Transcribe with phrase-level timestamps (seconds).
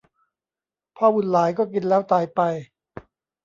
[0.97, 2.41] พ่อบุญหลายก็กินแล้วตายไป